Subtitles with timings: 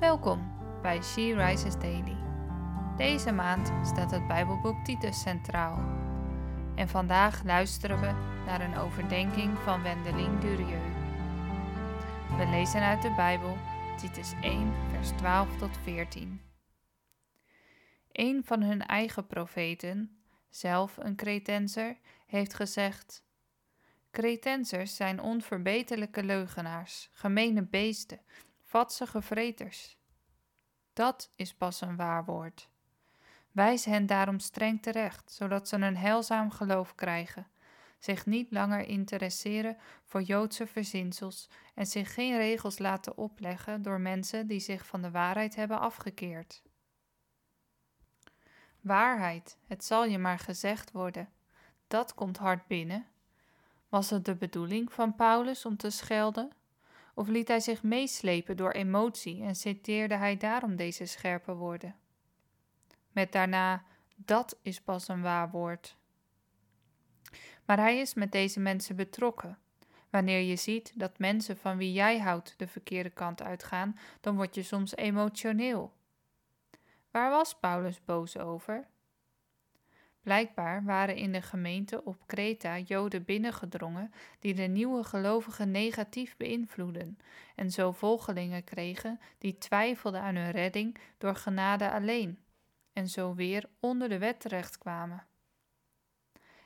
[0.00, 2.16] Welkom bij She Rises Daily.
[2.96, 5.78] Deze maand staat het Bijbelboek Titus centraal.
[6.74, 8.06] En vandaag luisteren we
[8.46, 10.84] naar een overdenking van Wendelin Durieux.
[12.36, 13.56] We lezen uit de Bijbel
[13.96, 16.40] Titus 1, vers 12 tot 14.
[18.12, 20.18] Een van hun eigen profeten,
[20.50, 23.24] zelf een Cretenser, heeft gezegd:
[24.10, 28.20] Cretensers zijn onverbeterlijke leugenaars, gemene beesten,
[28.66, 29.96] vatsige vreters.
[30.92, 32.68] Dat is pas een waar woord.
[33.52, 37.46] Wijs hen daarom streng terecht, zodat ze een heilzaam geloof krijgen,
[37.98, 44.46] zich niet langer interesseren voor Joodse verzinsels en zich geen regels laten opleggen door mensen
[44.46, 46.62] die zich van de waarheid hebben afgekeerd.
[48.80, 51.28] Waarheid, het zal je maar gezegd worden.
[51.86, 53.06] Dat komt hard binnen.
[53.88, 56.52] Was het de bedoeling van Paulus om te schelden?
[57.18, 61.96] Of liet hij zich meeslepen door emotie en citeerde hij daarom deze scherpe woorden?
[63.12, 63.84] Met daarna,
[64.16, 65.96] dat is pas een waar woord.
[67.64, 69.58] Maar hij is met deze mensen betrokken.
[70.10, 74.54] Wanneer je ziet dat mensen van wie jij houdt de verkeerde kant uitgaan, dan word
[74.54, 75.92] je soms emotioneel.
[77.10, 78.86] Waar was Paulus boos over?
[80.26, 87.18] Blijkbaar waren in de gemeente op Kreta Joden binnengedrongen die de nieuwe gelovigen negatief beïnvloeden
[87.54, 92.38] en zo volgelingen kregen die twijfelden aan hun redding door genade alleen
[92.92, 95.26] en zo weer onder de wet terechtkwamen.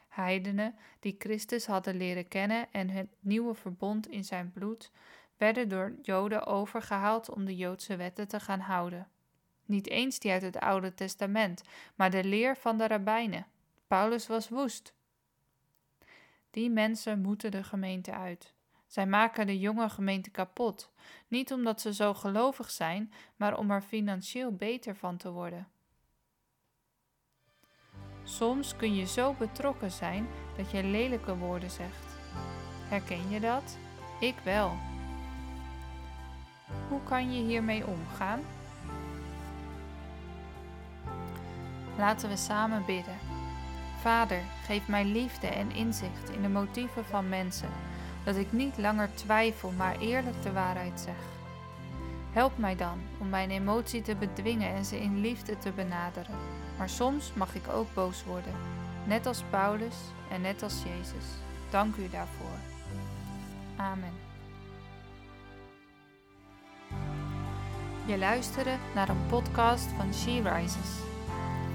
[0.08, 4.90] Heidenen die Christus hadden leren kennen en het nieuwe verbond in zijn bloed,
[5.36, 9.08] werden door Joden overgehaald om de Joodse wetten te gaan houden.
[9.70, 11.62] Niet eens die uit het Oude Testament,
[11.94, 13.46] maar de leer van de rabbijnen.
[13.86, 14.94] Paulus was woest.
[16.50, 18.52] Die mensen moeten de gemeente uit.
[18.86, 20.90] Zij maken de jonge gemeente kapot,
[21.28, 25.68] niet omdat ze zo gelovig zijn, maar om er financieel beter van te worden.
[28.22, 32.16] Soms kun je zo betrokken zijn dat je lelijke woorden zegt.
[32.88, 33.78] Herken je dat?
[34.20, 34.76] Ik wel.
[36.88, 38.40] Hoe kan je hiermee omgaan?
[42.00, 43.18] Laten we samen bidden.
[44.00, 47.68] Vader, geef mij liefde en inzicht in de motieven van mensen,
[48.24, 51.14] dat ik niet langer twijfel, maar eerlijk de waarheid zeg.
[52.32, 56.34] Help mij dan om mijn emotie te bedwingen en ze in liefde te benaderen.
[56.78, 58.54] Maar soms mag ik ook boos worden,
[59.04, 59.96] net als Paulus
[60.30, 61.26] en net als Jezus.
[61.70, 62.58] Dank u daarvoor.
[63.76, 64.12] Amen.
[68.06, 71.09] Je luisterde naar een podcast van She Rises.